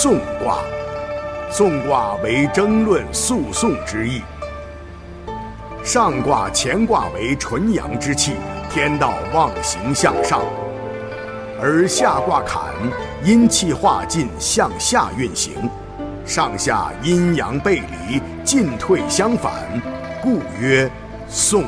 [0.00, 0.58] 讼卦。
[1.50, 4.22] 讼卦为争论、诉讼之意。
[5.82, 8.36] 上卦乾卦为纯阳之气，
[8.70, 10.38] 天道旺行向上；
[11.60, 12.62] 而下卦坎
[13.24, 15.68] 阴气化尽，向下运行，
[16.24, 19.52] 上下阴阳背离，进退相反，
[20.22, 20.88] 故曰
[21.28, 21.64] 讼。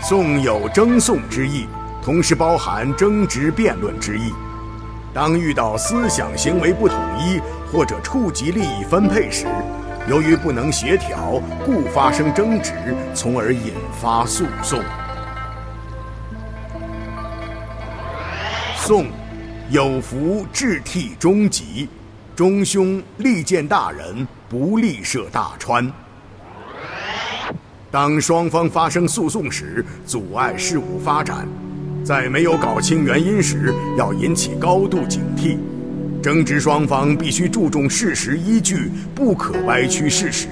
[0.00, 1.66] 讼有争讼之意，
[2.00, 4.32] 同时包含争执辩论之意。
[5.14, 7.38] 当遇到思想行为不统一
[7.70, 9.46] 或者触及利益分配时，
[10.08, 12.72] 由于不能协调，故发生争执，
[13.14, 14.82] 从而引发诉讼。
[18.76, 19.06] 讼，
[19.68, 21.90] 有福至替终吉，
[22.34, 25.92] 中凶利见大人，不利涉大川。
[27.90, 31.46] 当双方发生诉讼时，阻碍事物发展，
[32.04, 35.56] 在没有搞清原因时，要引起高度警惕。
[36.20, 40.48] 争执双方必须注重事实依据，不可歪曲事实，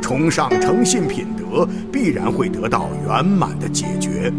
[0.00, 4.32] 崇尚诚信品德，必然会得到圆满的解决。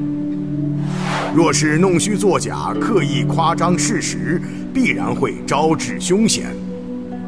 [1.33, 4.41] 若是弄虚作假、刻意夸张事实，
[4.73, 6.45] 必然会招致凶险。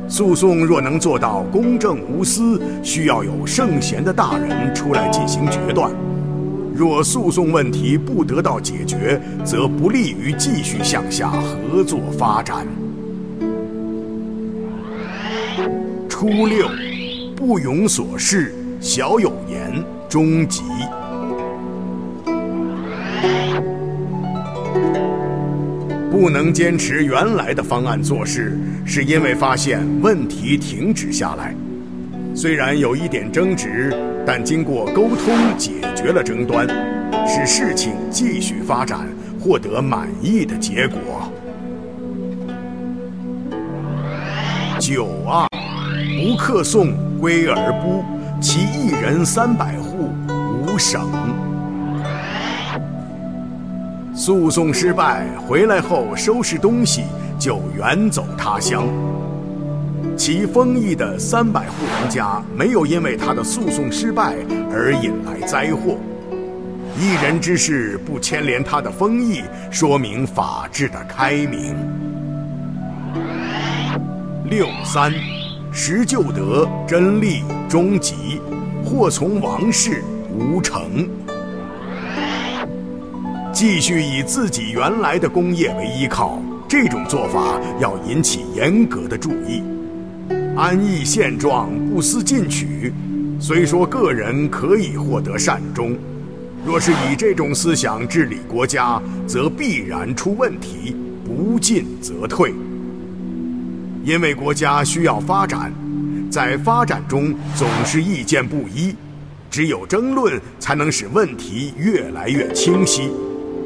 [0.07, 5.91] 诉讼若能做到公正无私，需要有圣贤的大人出来进行决断。
[6.77, 12.67] 若诉讼问题不得到解决，则不利于继续向下合作发展。
[16.07, 16.67] 初六，
[17.35, 20.61] 不庸所事，小有言，终吉。
[26.11, 31.55] 不能坚持原来的方案做事，是因为发现问题停止下来。
[32.39, 33.91] 虽然有一点争执，
[34.23, 36.67] 但经过沟通解决了争端，
[37.27, 39.07] 使事情继续发展，
[39.39, 41.01] 获得满意的结果。
[44.79, 45.47] 九二。
[45.49, 48.03] 不克讼，归而不，
[48.39, 50.09] 其一人三百户，
[50.61, 51.09] 无省。
[54.13, 57.01] 诉讼失败，回来后收拾东西
[57.39, 58.85] 就远走他乡。
[60.15, 64.35] 其丰邑的三百户人家没有因为他的诉讼失败
[64.71, 65.97] 而引来灾祸。
[66.99, 69.41] 一人之事不牵连他的丰邑，
[69.71, 71.75] 说明法治的开明。
[74.49, 75.11] 六三。
[75.79, 78.41] 时就得真利终吉，
[78.83, 80.03] 祸从王室
[80.35, 81.07] 无成。
[83.53, 89.61] 继续以自己原来的工业为依靠，这种做法要引起严格的注意。
[90.57, 92.91] 安逸现状，不思进取，
[93.39, 95.95] 虽说个人可以获得善终，
[96.65, 102.51] 若是以这种思想治理国家，则必然出问题，不进则退。
[104.03, 105.71] 因为国家需要发展，
[106.31, 108.95] 在发展中总是意见不一，
[109.51, 113.11] 只有争论才能使问题越来越清晰，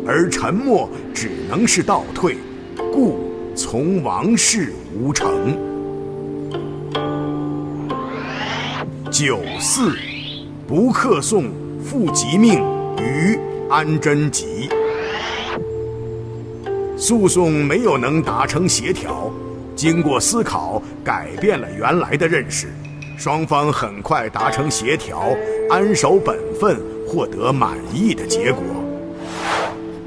[0.05, 2.35] 而沉默只能是倒退，
[2.91, 5.70] 故从王室无成。
[9.23, 9.95] 九四，
[10.67, 11.45] 不克讼，
[11.85, 12.59] 复吉命，
[12.97, 13.39] 于
[13.69, 14.67] 安贞吉。
[16.97, 19.31] 诉讼没有能达成协调。
[19.75, 22.69] 经过思考，改变了原来的认识，
[23.15, 25.37] 双方很快达成协调，
[25.69, 28.63] 安守本分，获得满意的结果。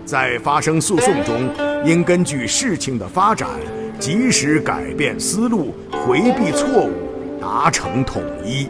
[0.05, 1.49] 在发生诉讼中，
[1.85, 3.49] 应根据事情的发展，
[4.01, 5.73] 及时改变思路，
[6.05, 6.91] 回避错误，
[7.41, 8.67] 达成统一。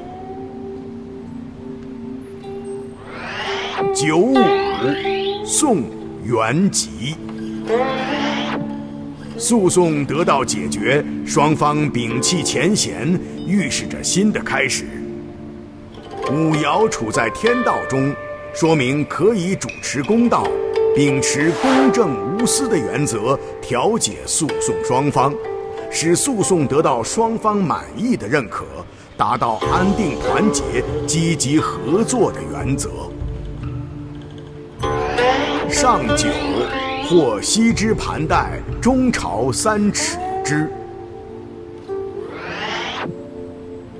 [3.94, 4.34] 九五，
[5.46, 5.84] 宋
[6.24, 7.14] 元吉。
[9.38, 13.08] 诉讼得到解决，双方摒弃前嫌，
[13.46, 14.84] 预示着新的开始。
[16.28, 18.12] 五爻处在天道中，
[18.52, 20.44] 说明可以主持公道，
[20.96, 25.32] 秉持公正无私的原则，调解诉讼双方，
[25.88, 28.64] 使诉讼得到双方满意的认可，
[29.16, 30.64] 达到安定团结、
[31.06, 32.90] 积极合作的原则。
[35.74, 36.28] 上九。
[37.06, 40.70] 或西之盘带，中朝三尺之。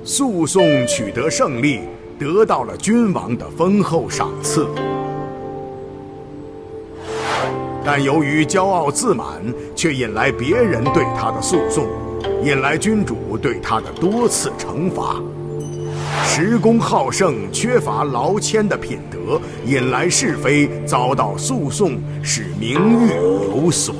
[0.03, 1.81] 诉讼取得胜利，
[2.17, 4.65] 得到了君王的丰厚赏赐。
[7.83, 9.27] 但由于骄傲自满，
[9.75, 11.85] 却引来别人对他的诉讼，
[12.41, 15.21] 引来君主对他的多次惩罚。
[16.23, 23.95] 时功好胜，缺乏劳谦的品德，引来是非，遭到诉讼，使名誉有损。